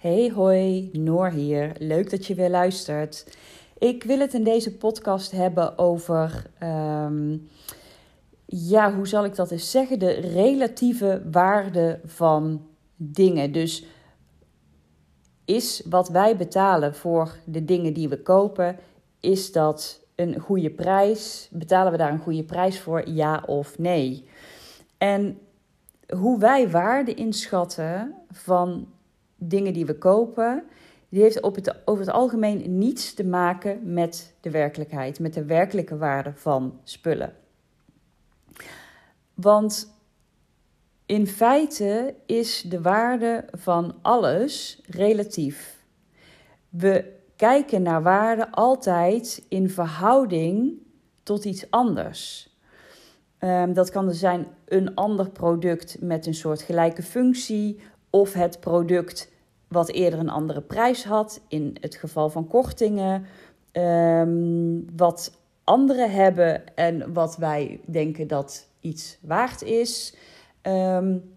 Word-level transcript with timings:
Hey 0.00 0.30
hoi, 0.34 0.90
Noor 0.92 1.30
hier. 1.30 1.72
Leuk 1.78 2.10
dat 2.10 2.26
je 2.26 2.34
weer 2.34 2.50
luistert. 2.50 3.38
Ik 3.78 4.02
wil 4.02 4.18
het 4.18 4.34
in 4.34 4.44
deze 4.44 4.76
podcast 4.76 5.30
hebben 5.30 5.78
over, 5.78 6.46
ehm, 6.58 7.36
ja, 8.46 8.94
hoe 8.94 9.08
zal 9.08 9.24
ik 9.24 9.34
dat 9.34 9.50
eens 9.50 9.70
zeggen? 9.70 9.98
De 9.98 10.10
relatieve 10.10 11.22
waarde 11.30 12.00
van 12.04 12.66
dingen. 12.96 13.52
Dus 13.52 13.84
is 15.44 15.82
wat 15.88 16.08
wij 16.08 16.36
betalen 16.36 16.94
voor 16.94 17.36
de 17.44 17.64
dingen 17.64 17.92
die 17.92 18.08
we 18.08 18.22
kopen, 18.22 18.76
is 19.20 19.52
dat 19.52 20.00
een 20.14 20.38
goede 20.38 20.70
prijs? 20.70 21.48
Betalen 21.50 21.92
we 21.92 21.98
daar 21.98 22.12
een 22.12 22.18
goede 22.18 22.44
prijs 22.44 22.80
voor, 22.80 23.08
ja 23.08 23.42
of 23.46 23.78
nee? 23.78 24.28
En 24.98 25.38
hoe 26.16 26.38
wij 26.38 26.70
waarde 26.70 27.14
inschatten 27.14 28.14
van 28.30 28.88
dingen 29.40 29.72
die 29.72 29.86
we 29.86 29.98
kopen, 29.98 30.64
die 31.08 31.22
heeft 31.22 31.40
op 31.40 31.54
het, 31.54 31.74
over 31.84 32.04
het 32.04 32.14
algemeen 32.14 32.78
niets 32.78 33.14
te 33.14 33.24
maken 33.24 33.92
met 33.92 34.34
de 34.40 34.50
werkelijkheid, 34.50 35.20
met 35.20 35.34
de 35.34 35.44
werkelijke 35.44 35.96
waarde 35.96 36.32
van 36.34 36.80
spullen. 36.84 37.34
Want 39.34 39.98
in 41.06 41.26
feite 41.26 42.14
is 42.26 42.62
de 42.62 42.80
waarde 42.80 43.44
van 43.52 43.94
alles 44.02 44.80
relatief. 44.86 45.84
We 46.68 47.18
kijken 47.36 47.82
naar 47.82 48.02
waarde 48.02 48.50
altijd 48.50 49.44
in 49.48 49.70
verhouding 49.70 50.72
tot 51.22 51.44
iets 51.44 51.70
anders. 51.70 52.48
Um, 53.38 53.72
dat 53.72 53.90
kan 53.90 54.08
er 54.08 54.14
zijn 54.14 54.46
een 54.64 54.94
ander 54.94 55.30
product 55.30 55.96
met 56.00 56.26
een 56.26 56.34
soort 56.34 56.62
gelijke 56.62 57.02
functie 57.02 57.80
of 58.10 58.32
het 58.32 58.60
product 58.60 59.30
wat 59.68 59.90
eerder 59.90 60.18
een 60.18 60.30
andere 60.30 60.60
prijs 60.60 61.04
had, 61.04 61.40
in 61.48 61.76
het 61.80 61.94
geval 61.94 62.30
van 62.30 62.46
kortingen, 62.48 63.26
um, 63.72 64.96
wat 64.96 65.38
anderen 65.64 66.10
hebben 66.10 66.76
en 66.76 67.12
wat 67.12 67.36
wij 67.36 67.80
denken 67.86 68.26
dat 68.26 68.68
iets 68.80 69.18
waard 69.20 69.62
is. 69.62 70.14
Um, 70.62 71.36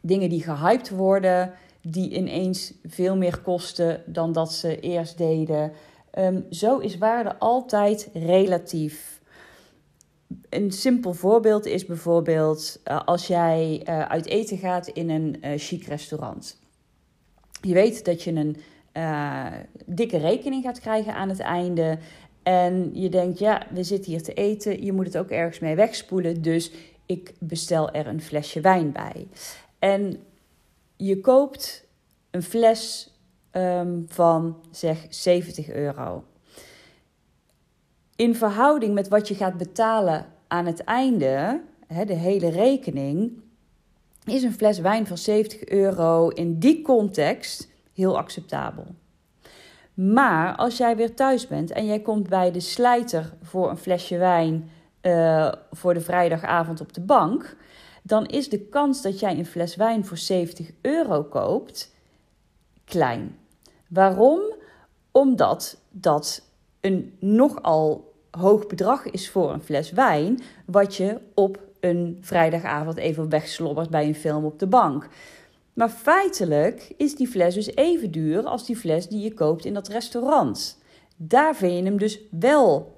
dingen 0.00 0.28
die 0.28 0.42
gehyped 0.42 0.90
worden, 0.90 1.52
die 1.82 2.10
ineens 2.10 2.74
veel 2.86 3.16
meer 3.16 3.40
kosten 3.40 4.02
dan 4.06 4.32
dat 4.32 4.52
ze 4.52 4.80
eerst 4.80 5.18
deden. 5.18 5.72
Um, 6.18 6.46
zo 6.50 6.78
is 6.78 6.98
waarde 6.98 7.38
altijd 7.38 8.10
relatief. 8.12 9.17
Een 10.48 10.72
simpel 10.72 11.14
voorbeeld 11.14 11.66
is 11.66 11.86
bijvoorbeeld 11.86 12.80
uh, 12.84 13.00
als 13.04 13.26
jij 13.26 13.82
uh, 13.88 14.02
uit 14.02 14.26
eten 14.26 14.58
gaat 14.58 14.86
in 14.88 15.10
een 15.10 15.36
uh, 15.44 15.52
chic 15.56 15.84
restaurant. 15.84 16.58
Je 17.60 17.74
weet 17.74 18.04
dat 18.04 18.22
je 18.22 18.32
een 18.32 18.56
dikke 19.86 20.18
rekening 20.18 20.62
gaat 20.62 20.80
krijgen 20.80 21.14
aan 21.14 21.28
het 21.28 21.40
einde. 21.40 21.98
En 22.42 22.90
je 22.94 23.08
denkt, 23.08 23.38
ja, 23.38 23.66
we 23.70 23.82
zitten 23.82 24.10
hier 24.10 24.22
te 24.22 24.34
eten, 24.34 24.84
je 24.84 24.92
moet 24.92 25.06
het 25.06 25.18
ook 25.18 25.30
ergens 25.30 25.58
mee 25.58 25.74
wegspoelen. 25.74 26.42
Dus 26.42 26.70
ik 27.06 27.34
bestel 27.38 27.90
er 27.90 28.06
een 28.06 28.22
flesje 28.22 28.60
wijn 28.60 28.92
bij. 28.92 29.28
En 29.78 30.16
je 30.96 31.20
koopt 31.20 31.84
een 32.30 32.42
fles 32.42 33.12
um, 33.52 34.06
van 34.08 34.56
zeg 34.70 35.06
70 35.08 35.68
euro. 35.68 36.24
In 38.18 38.34
verhouding 38.34 38.94
met 38.94 39.08
wat 39.08 39.28
je 39.28 39.34
gaat 39.34 39.56
betalen 39.56 40.26
aan 40.46 40.66
het 40.66 40.84
einde, 40.84 41.60
hè, 41.86 42.04
de 42.04 42.14
hele 42.14 42.50
rekening, 42.50 43.42
is 44.24 44.42
een 44.42 44.52
fles 44.52 44.78
wijn 44.78 45.06
van 45.06 45.18
70 45.18 45.64
euro 45.68 46.28
in 46.28 46.58
die 46.58 46.82
context 46.82 47.68
heel 47.94 48.18
acceptabel. 48.18 48.86
Maar 49.94 50.56
als 50.56 50.76
jij 50.76 50.96
weer 50.96 51.14
thuis 51.14 51.46
bent 51.46 51.70
en 51.70 51.86
jij 51.86 52.00
komt 52.00 52.28
bij 52.28 52.50
de 52.50 52.60
slijter 52.60 53.34
voor 53.42 53.70
een 53.70 53.78
flesje 53.78 54.16
wijn 54.16 54.70
uh, 55.02 55.52
voor 55.70 55.94
de 55.94 56.00
vrijdagavond 56.00 56.80
op 56.80 56.92
de 56.92 57.00
bank, 57.00 57.56
dan 58.02 58.26
is 58.26 58.48
de 58.48 58.60
kans 58.60 59.02
dat 59.02 59.20
jij 59.20 59.38
een 59.38 59.46
fles 59.46 59.76
wijn 59.76 60.04
voor 60.04 60.18
70 60.18 60.70
euro 60.80 61.22
koopt 61.22 61.94
klein. 62.84 63.38
Waarom? 63.88 64.40
Omdat 65.10 65.80
dat 65.90 66.42
een 66.80 67.16
nogal 67.20 68.07
hoog 68.38 68.66
bedrag 68.66 69.10
is 69.10 69.30
voor 69.30 69.52
een 69.52 69.62
fles 69.62 69.90
wijn, 69.90 70.40
wat 70.66 70.94
je 70.94 71.18
op 71.34 71.60
een 71.80 72.18
vrijdagavond 72.20 72.96
even 72.96 73.28
wegslobbert 73.28 73.90
bij 73.90 74.06
een 74.06 74.14
film 74.14 74.44
op 74.44 74.58
de 74.58 74.66
bank. 74.66 75.08
Maar 75.72 75.88
feitelijk 75.88 76.92
is 76.96 77.16
die 77.16 77.28
fles 77.28 77.54
dus 77.54 77.74
even 77.74 78.10
duur 78.10 78.44
als 78.44 78.66
die 78.66 78.76
fles 78.76 79.08
die 79.08 79.20
je 79.20 79.34
koopt 79.34 79.64
in 79.64 79.74
dat 79.74 79.88
restaurant. 79.88 80.78
Daar 81.16 81.56
vind 81.56 81.72
je 81.72 81.84
hem 81.84 81.98
dus 81.98 82.20
wel 82.30 82.96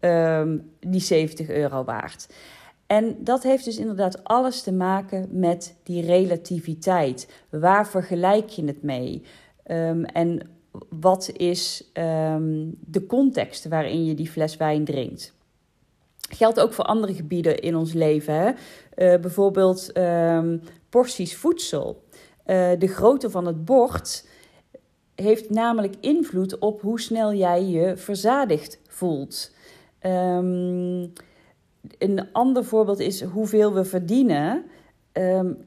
um, 0.00 0.70
die 0.80 1.00
70 1.00 1.48
euro 1.48 1.84
waard. 1.84 2.28
En 2.86 3.16
dat 3.18 3.42
heeft 3.42 3.64
dus 3.64 3.78
inderdaad 3.78 4.24
alles 4.24 4.62
te 4.62 4.72
maken 4.72 5.28
met 5.30 5.74
die 5.82 6.06
relativiteit. 6.06 7.28
Waar 7.50 7.88
vergelijk 7.88 8.48
je 8.48 8.64
het 8.64 8.82
mee? 8.82 9.22
Um, 9.66 10.04
en 10.04 10.40
wat 10.88 11.30
is 11.36 11.90
um, 11.92 12.76
de 12.80 13.06
context 13.06 13.68
waarin 13.68 14.04
je 14.04 14.14
die 14.14 14.30
fles 14.30 14.56
wijn 14.56 14.84
drinkt? 14.84 15.34
Geldt 16.28 16.60
ook 16.60 16.72
voor 16.72 16.84
andere 16.84 17.14
gebieden 17.14 17.58
in 17.58 17.76
ons 17.76 17.92
leven. 17.92 18.34
Hè? 18.34 18.48
Uh, 18.48 19.20
bijvoorbeeld 19.20 19.98
um, 19.98 20.62
porties 20.88 21.36
voedsel. 21.36 22.04
Uh, 22.46 22.70
de 22.78 22.86
grootte 22.86 23.30
van 23.30 23.46
het 23.46 23.64
bord 23.64 24.28
heeft 25.14 25.50
namelijk 25.50 25.94
invloed 26.00 26.58
op 26.58 26.80
hoe 26.80 27.00
snel 27.00 27.34
jij 27.34 27.64
je 27.64 27.96
verzadigd 27.96 28.80
voelt. 28.86 29.54
Um, 30.06 31.12
een 31.98 32.32
ander 32.32 32.64
voorbeeld 32.64 32.98
is 32.98 33.22
hoeveel 33.22 33.72
we 33.72 33.84
verdienen. 33.84 34.64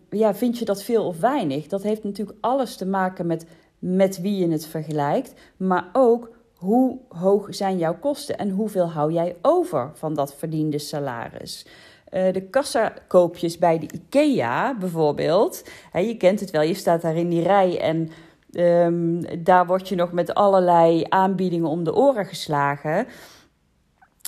Ja, 0.09 0.35
vind 0.35 0.57
je 0.57 0.65
dat 0.65 0.83
veel 0.83 1.05
of 1.05 1.19
weinig? 1.19 1.67
Dat 1.67 1.83
heeft 1.83 2.03
natuurlijk 2.03 2.37
alles 2.41 2.75
te 2.75 2.85
maken 2.85 3.25
met 3.25 3.45
met 3.85 4.21
wie 4.21 4.37
je 4.37 4.51
het 4.51 4.65
vergelijkt, 4.65 5.33
maar 5.57 5.89
ook 5.93 6.29
hoe 6.55 6.97
hoog 7.07 7.47
zijn 7.49 7.77
jouw 7.77 7.97
kosten 7.99 8.37
en 8.37 8.49
hoeveel 8.49 8.89
hou 8.89 9.13
jij 9.13 9.35
over 9.41 9.91
van 9.93 10.13
dat 10.13 10.35
verdiende 10.35 10.79
salaris. 10.79 11.65
Uh, 12.11 12.33
de 12.33 12.41
kassakoopjes 12.41 13.57
bij 13.57 13.79
de 13.79 13.89
IKEA 13.93 14.75
bijvoorbeeld. 14.79 15.63
Je 15.93 16.17
kent 16.17 16.39
het 16.39 16.51
wel, 16.51 16.61
je 16.61 16.73
staat 16.73 17.01
daar 17.01 17.15
in 17.15 17.29
die 17.29 17.43
rij 17.43 17.79
en 17.79 18.09
um, 18.51 19.43
daar 19.43 19.65
word 19.65 19.89
je 19.89 19.95
nog 19.95 20.11
met 20.11 20.33
allerlei 20.33 21.05
aanbiedingen 21.09 21.69
om 21.69 21.83
de 21.83 21.95
oren 21.95 22.25
geslagen. 22.25 23.07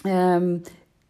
Um, 0.05 0.61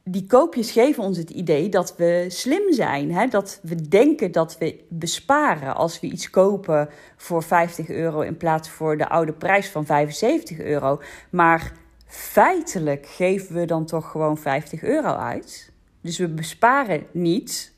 die 0.09 0.25
koopjes 0.25 0.71
geven 0.71 1.03
ons 1.03 1.17
het 1.17 1.29
idee 1.29 1.69
dat 1.69 1.95
we 1.95 2.25
slim 2.27 2.73
zijn. 2.73 3.11
Hè? 3.11 3.27
Dat 3.27 3.59
we 3.61 3.88
denken 3.88 4.31
dat 4.31 4.57
we 4.57 4.83
besparen 4.89 5.75
als 5.75 5.99
we 5.99 6.07
iets 6.07 6.29
kopen 6.29 6.89
voor 7.16 7.43
50 7.43 7.89
euro 7.89 8.21
in 8.21 8.38
plaats 8.38 8.69
voor 8.69 8.97
de 8.97 9.09
oude 9.09 9.33
prijs 9.33 9.69
van 9.69 9.85
75 9.85 10.59
euro. 10.59 11.01
Maar 11.29 11.71
feitelijk 12.07 13.05
geven 13.05 13.55
we 13.55 13.66
dan 13.66 13.85
toch 13.85 14.11
gewoon 14.11 14.38
50 14.38 14.83
euro 14.83 15.13
uit. 15.13 15.71
Dus 16.01 16.17
we 16.17 16.27
besparen 16.27 17.05
niet. 17.11 17.73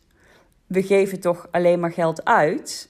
We 0.65 0.83
geven 0.83 1.19
toch 1.19 1.47
alleen 1.51 1.79
maar 1.79 1.91
geld 1.91 2.25
uit. 2.25 2.89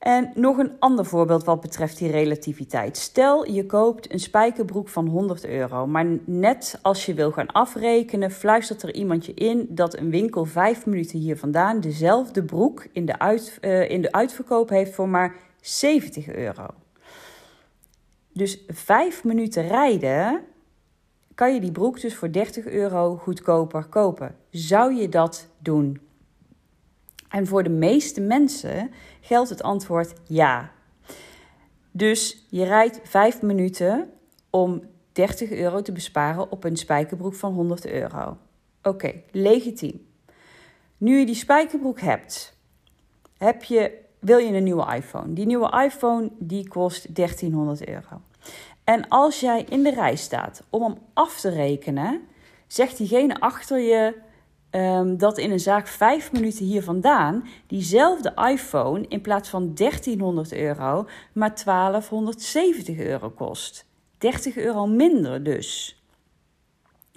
En 0.00 0.30
nog 0.34 0.58
een 0.58 0.72
ander 0.78 1.04
voorbeeld 1.04 1.44
wat 1.44 1.60
betreft 1.60 1.98
die 1.98 2.10
relativiteit. 2.10 2.96
Stel 2.96 3.50
je 3.50 3.66
koopt 3.66 4.12
een 4.12 4.20
spijkerbroek 4.20 4.88
van 4.88 5.06
100 5.06 5.46
euro, 5.46 5.86
maar 5.86 6.06
net 6.24 6.78
als 6.82 7.06
je 7.06 7.14
wil 7.14 7.30
gaan 7.30 7.52
afrekenen, 7.52 8.30
fluistert 8.30 8.82
er 8.82 8.94
iemand 8.94 9.26
je 9.26 9.34
in 9.34 9.66
dat 9.68 9.96
een 9.96 10.10
winkel 10.10 10.44
vijf 10.44 10.86
minuten 10.86 11.18
hier 11.18 11.36
vandaan 11.36 11.80
dezelfde 11.80 12.42
broek 12.42 12.86
in 12.92 13.06
de, 13.06 13.18
uit, 13.18 13.58
uh, 13.60 13.90
in 13.90 14.02
de 14.02 14.12
uitverkoop 14.12 14.68
heeft 14.68 14.94
voor 14.94 15.08
maar 15.08 15.34
70 15.60 16.28
euro. 16.28 16.66
Dus 18.32 18.64
vijf 18.68 19.24
minuten 19.24 19.68
rijden 19.68 20.40
kan 21.34 21.54
je 21.54 21.60
die 21.60 21.72
broek 21.72 22.00
dus 22.00 22.16
voor 22.16 22.32
30 22.32 22.66
euro 22.66 23.16
goedkoper 23.16 23.84
kopen. 23.84 24.36
Zou 24.50 24.94
je 24.94 25.08
dat 25.08 25.48
doen? 25.58 26.09
En 27.30 27.46
voor 27.46 27.62
de 27.62 27.70
meeste 27.70 28.20
mensen 28.20 28.90
geldt 29.20 29.50
het 29.50 29.62
antwoord 29.62 30.12
ja. 30.24 30.72
Dus 31.90 32.46
je 32.48 32.64
rijdt 32.64 33.00
5 33.02 33.42
minuten 33.42 34.10
om 34.50 34.82
30 35.12 35.50
euro 35.50 35.82
te 35.82 35.92
besparen 35.92 36.50
op 36.50 36.64
een 36.64 36.76
spijkerbroek 36.76 37.34
van 37.34 37.52
100 37.52 37.86
euro. 37.86 38.36
Oké, 38.82 39.12
legitiem. 39.30 40.06
Nu 40.96 41.18
je 41.18 41.26
die 41.26 41.34
spijkerbroek 41.34 42.00
hebt, 42.00 42.56
heb 43.38 43.62
je, 43.62 43.92
wil 44.18 44.38
je 44.38 44.52
een 44.52 44.64
nieuwe 44.64 44.94
iPhone. 44.94 45.32
Die 45.32 45.46
nieuwe 45.46 45.82
iPhone 45.84 46.30
die 46.38 46.68
kost 46.68 47.14
1300 47.14 47.88
euro. 47.88 48.20
En 48.84 49.08
als 49.08 49.40
jij 49.40 49.64
in 49.68 49.82
de 49.82 49.90
rij 49.90 50.16
staat 50.16 50.62
om 50.70 50.82
hem 50.82 50.94
af 51.12 51.40
te 51.40 51.48
rekenen, 51.48 52.20
zegt 52.66 52.96
diegene 52.96 53.40
achter 53.40 53.78
je: 53.78 54.14
ehm, 54.70 55.16
dat 55.16 55.38
in 55.38 55.50
een 55.50 55.60
zaak 55.60 55.86
vijf 55.86 56.32
minuten 56.32 56.64
hier 56.64 56.82
vandaan 56.82 57.44
diezelfde 57.66 58.32
iPhone 58.50 59.04
in 59.08 59.20
plaats 59.20 59.48
van 59.48 59.74
1300 59.74 60.52
euro 60.52 61.06
maar 61.32 61.54
1270 61.64 62.98
euro 62.98 63.30
kost. 63.30 63.86
30 64.18 64.56
euro 64.56 64.86
minder 64.86 65.42
dus. 65.42 66.00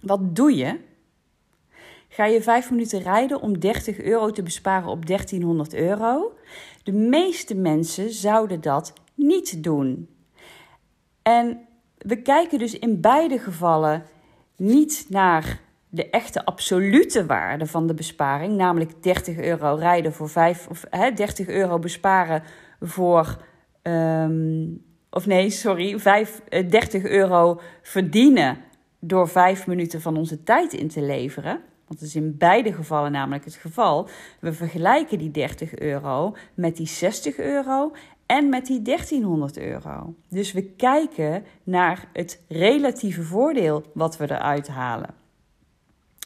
Wat 0.01 0.35
doe 0.35 0.55
je? 0.55 0.79
Ga 2.07 2.25
je 2.25 2.41
vijf 2.41 2.69
minuten 2.69 3.01
rijden 3.01 3.41
om 3.41 3.59
30 3.59 3.99
euro 3.99 4.31
te 4.31 4.43
besparen 4.43 4.89
op 4.89 5.05
1300 5.05 5.73
euro? 5.73 6.33
De 6.83 6.91
meeste 6.91 7.55
mensen 7.55 8.11
zouden 8.11 8.61
dat 8.61 8.93
niet 9.15 9.63
doen. 9.63 10.09
En 11.21 11.59
we 11.97 12.21
kijken 12.21 12.59
dus 12.59 12.79
in 12.79 13.01
beide 13.01 13.39
gevallen 13.39 14.05
niet 14.55 15.05
naar 15.09 15.59
de 15.93 16.09
echte 16.09 16.45
absolute 16.45 17.25
waarde 17.25 17.65
van 17.65 17.87
de 17.87 17.93
besparing, 17.93 18.55
namelijk 18.55 19.03
30 19.03 19.37
euro 19.37 19.75
rijden 19.75 20.13
voor 20.13 20.29
5 20.29 20.67
of 20.69 20.85
hè, 20.89 21.11
30 21.11 21.47
euro 21.47 21.79
besparen 21.79 22.43
voor. 22.79 23.37
Um, 23.83 24.83
of 25.09 25.25
nee, 25.25 25.49
sorry, 25.49 25.99
5, 25.99 26.41
30 26.49 27.03
eh, 27.03 27.11
euro 27.11 27.61
verdienen 27.81 28.57
door 28.99 29.27
5 29.27 29.67
minuten 29.67 30.01
van 30.01 30.17
onze 30.17 30.43
tijd 30.43 30.73
in 30.73 30.87
te 30.87 31.01
leveren. 31.01 31.59
Want 31.87 31.99
dat 31.99 32.09
is 32.09 32.15
in 32.15 32.37
beide 32.37 32.73
gevallen 32.73 33.11
namelijk 33.11 33.45
het 33.45 33.55
geval. 33.55 34.07
We 34.39 34.53
vergelijken 34.53 35.17
die 35.17 35.31
30 35.31 35.75
euro 35.75 36.35
met 36.53 36.77
die 36.77 36.87
60 36.87 37.37
euro 37.37 37.91
en 38.25 38.49
met 38.49 38.65
die 38.65 38.81
1300 38.81 39.57
euro. 39.57 40.15
Dus 40.29 40.51
we 40.51 40.63
kijken 40.63 41.43
naar 41.63 42.09
het 42.13 42.43
relatieve 42.47 43.23
voordeel 43.23 43.83
wat 43.93 44.17
we 44.17 44.23
eruit 44.23 44.67
halen. 44.67 45.21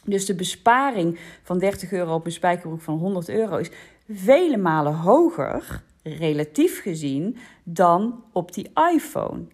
Dus 0.07 0.25
de 0.25 0.35
besparing 0.35 1.19
van 1.43 1.59
30 1.59 1.91
euro 1.91 2.13
op 2.13 2.25
een 2.25 2.31
spijkerbroek 2.31 2.81
van 2.81 2.97
100 2.97 3.29
euro 3.29 3.57
is 3.57 3.71
vele 4.09 4.57
malen 4.57 4.93
hoger, 4.93 5.83
relatief 6.03 6.81
gezien, 6.81 7.37
dan 7.63 8.23
op 8.31 8.53
die 8.53 8.71
iPhone. 8.93 9.45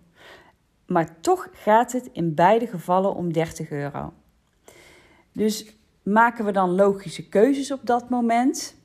Maar 0.85 1.21
toch 1.21 1.47
gaat 1.51 1.91
het 1.91 2.09
in 2.11 2.33
beide 2.33 2.67
gevallen 2.67 3.15
om 3.15 3.33
30 3.33 3.71
euro. 3.71 4.13
Dus 5.31 5.75
maken 6.03 6.45
we 6.45 6.51
dan 6.51 6.75
logische 6.75 7.29
keuzes 7.29 7.71
op 7.71 7.79
dat 7.83 8.09
moment? 8.09 8.75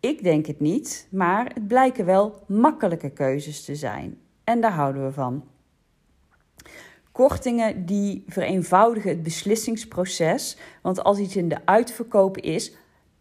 Ik 0.00 0.22
denk 0.22 0.46
het 0.46 0.60
niet, 0.60 1.08
maar 1.10 1.50
het 1.54 1.68
blijken 1.68 2.04
wel 2.04 2.42
makkelijke 2.46 3.10
keuzes 3.10 3.64
te 3.64 3.74
zijn. 3.74 4.18
En 4.44 4.60
daar 4.60 4.72
houden 4.72 5.04
we 5.04 5.12
van. 5.12 5.44
Kortingen 7.14 7.86
die 7.86 8.24
vereenvoudigen 8.26 9.10
het 9.10 9.22
beslissingsproces. 9.22 10.56
Want 10.82 11.04
als 11.04 11.18
iets 11.18 11.36
in 11.36 11.48
de 11.48 11.58
uitverkoop 11.64 12.38
is, 12.38 12.72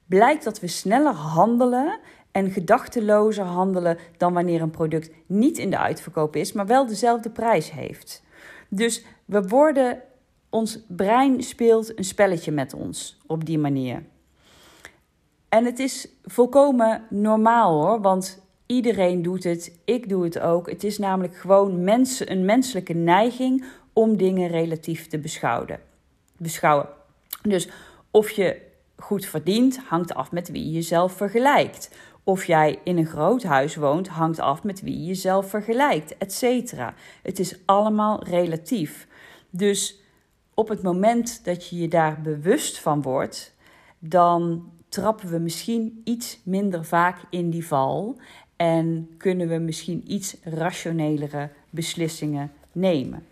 blijkt 0.06 0.44
dat 0.44 0.60
we 0.60 0.68
sneller 0.68 1.14
handelen 1.14 2.00
en 2.32 2.52
gedachtelozer 2.52 3.46
handelen 3.46 3.98
dan 4.18 4.34
wanneer 4.34 4.62
een 4.62 4.72
product 4.72 5.12
niet 5.26 5.58
in 5.58 5.70
de 5.70 5.78
uitverkoop 5.78 6.36
is, 6.36 6.54
maar 6.54 6.66
wel 6.66 6.86
dezelfde 6.86 7.30
prijs 7.30 7.72
heeft. 7.72 8.24
Dus 8.70 9.06
we 9.26 9.48
worden, 9.48 10.02
ons 10.50 10.80
brein 10.88 11.44
speelt 11.44 11.98
een 11.98 12.04
spelletje 12.04 12.52
met 12.52 12.74
ons 12.74 13.20
op 13.28 13.46
die 13.46 13.60
manier. 13.60 14.04
En 15.50 15.66
het 15.66 15.80
is 15.80 16.08
volkomen 16.24 17.04
normaal 17.10 17.82
hoor, 17.82 18.02
want 18.02 18.44
iedereen 18.66 19.22
doet 19.22 19.44
het, 19.44 19.80
ik 19.86 20.10
doe 20.10 20.24
het 20.24 20.40
ook. 20.40 20.70
Het 20.70 20.84
is 20.84 20.98
namelijk 20.98 21.36
gewoon 21.36 21.84
mensen, 21.84 22.32
een 22.32 22.46
menselijke 22.46 22.94
neiging 22.94 23.66
om 23.94 24.18
dingen 24.18 24.50
relatief 24.50 25.08
te 25.08 25.20
beschouwen. 26.38 26.90
Dus 27.42 27.70
of 28.12 28.30
je 28.30 28.62
goed 28.96 29.26
verdient, 29.26 29.80
hangt 29.88 30.14
af 30.14 30.32
met 30.32 30.50
wie 30.50 30.66
je 30.66 30.72
jezelf 30.72 31.14
vergelijkt. 31.14 31.96
Of 32.24 32.46
jij 32.46 32.80
in 32.84 32.98
een 32.98 33.06
groot 33.06 33.44
huis 33.44 33.76
woont, 33.76 34.08
hangt 34.08 34.40
af 34.40 34.64
met 34.64 34.82
wie 34.82 35.00
je 35.00 35.06
jezelf 35.06 35.50
vergelijkt, 35.50 36.18
etc. 36.18 36.74
Het 37.22 37.40
is 37.40 37.60
allemaal 37.66 38.24
relatief. 38.24 39.08
Dus 39.50 40.02
op 40.54 40.68
het 40.68 40.82
moment 40.82 41.46
dat 41.46 41.70
je 41.70 41.78
je 41.78 41.88
daar 41.88 42.22
bewust 42.22 42.80
van 42.80 43.02
wordt, 43.02 43.56
dan 44.00 44.72
trappen 44.90 45.30
we 45.30 45.38
misschien 45.38 46.02
iets 46.04 46.40
minder 46.44 46.86
vaak 46.86 47.18
in 47.30 47.50
die 47.50 47.68
val 47.68 48.18
en 48.56 49.10
kunnen 49.18 49.48
we 49.48 49.58
misschien 49.58 50.12
iets 50.12 50.36
rationelere 50.44 51.50
beslissingen 51.70 52.52
nemen. 52.72 53.26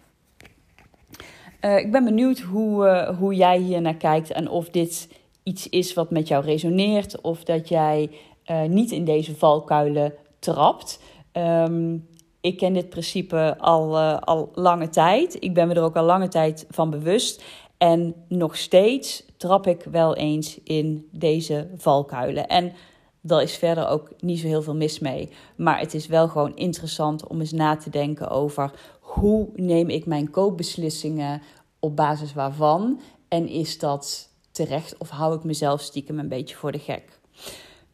Uh, 1.62 1.78
ik 1.78 1.92
ben 1.92 2.04
benieuwd 2.04 2.40
hoe, 2.40 2.86
uh, 2.86 3.18
hoe 3.18 3.36
jij 3.36 3.60
hier 3.60 3.81
naar 3.81 3.96
kijkt 3.96 4.31
en 4.31 4.50
of 4.50 4.69
dit 4.69 5.08
iets 5.44 5.69
is 5.69 5.94
wat 5.94 6.12
met 6.12 6.28
jou 6.28 6.46
resoneert 6.46 7.22
of 7.22 7.44
dat 7.44 7.69
jij 7.69 8.10
uh, 8.52 8.63
niet 8.63 8.92
in 8.92 9.06
deze 9.06 9.36
valkuilen 9.36 10.13
trapt. 10.40 11.00
Um, 11.34 12.08
ik 12.42 12.58
ken 12.58 12.74
dit 12.74 12.90
principe 12.90 13.56
al, 13.58 14.00
al 14.00 14.52
lange 14.54 14.90
tijd. 14.90 15.38
Ik 15.40 15.54
ben 15.54 15.68
me 15.68 15.74
er 15.74 15.84
ook 15.84 15.96
al 15.96 16.04
lange 16.04 16.28
tijd 16.28 16.66
van 16.69 16.90
bewust. 16.90 17.44
En 17.78 18.16
nog 18.28 18.58
steeds 18.58 19.25
trap 19.38 19.68
ik 19.68 19.84
wel 19.84 20.16
eens 20.16 20.60
in 20.63 21.08
deze 21.12 21.68
valkuilen. 21.75 22.48
En 22.48 22.72
daar 23.21 23.41
is 23.41 23.56
verder 23.56 23.88
ook 23.88 24.12
niet 24.19 24.39
zo 24.39 24.47
heel 24.47 24.62
veel 24.62 24.75
mis 24.75 25.00
mee. 25.00 25.29
Maar 25.56 25.79
het 25.79 25.94
is 25.94 26.07
wel 26.07 26.27
gewoon 26.27 26.56
interessant 26.56 27.27
om 27.27 27.39
eens 27.39 27.51
na 27.51 27.75
te 27.75 27.89
denken 27.89 28.29
over 28.29 28.71
hoe 29.00 29.50
neem 29.56 29.89
ik 29.89 30.06
mijn 30.06 30.29
koopbeslissingen 30.29 31.41
op 31.79 31.95
basis 31.95 32.33
waarvan? 32.33 33.01
En 33.27 33.47
is 33.47 33.79
dat 33.79 34.29
terecht 34.51 34.97
of 34.97 35.09
hou 35.09 35.35
ik 35.35 35.44
mezelf 35.44 35.81
stiekem 35.81 36.19
een 36.19 36.27
beetje 36.27 36.56
voor 36.56 36.71
de 36.71 36.79
gek? 36.79 37.19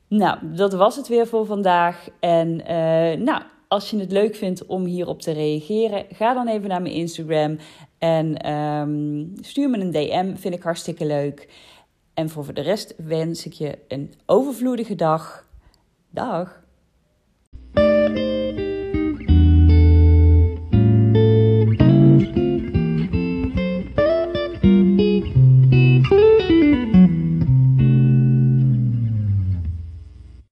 Nou, 0.07 0.37
dat 0.55 0.73
was 0.73 0.95
het 0.95 1.07
weer 1.07 1.27
voor 1.27 1.45
vandaag. 1.45 2.07
En 2.19 2.59
uh, 2.59 3.25
nou, 3.25 3.41
als 3.67 3.89
je 3.89 3.99
het 3.99 4.11
leuk 4.11 4.35
vindt 4.35 4.65
om 4.65 4.85
hierop 4.85 5.21
te 5.21 5.31
reageren, 5.31 6.05
ga 6.11 6.33
dan 6.33 6.47
even 6.47 6.69
naar 6.69 6.81
mijn 6.81 6.93
Instagram 6.93 7.57
en 7.97 8.51
um, 8.53 9.33
stuur 9.41 9.69
me 9.69 9.77
een 9.77 9.91
DM. 9.91 10.35
Vind 10.35 10.53
ik 10.53 10.63
hartstikke 10.63 11.05
leuk. 11.05 11.47
En 12.17 12.29
voor 12.29 12.53
de 12.53 12.61
rest 12.61 12.93
wens 12.97 13.45
ik 13.45 13.53
je 13.53 13.77
een 13.87 14.13
overvloedige 14.25 14.95
dag. 14.95 15.47
Dag. 16.09 16.63